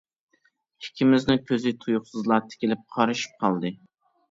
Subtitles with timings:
[0.85, 3.75] ئىككىمىزنىڭ كۆزى تۇيۇقسىزلا تىكىلىپ قارىشىپ قالدى.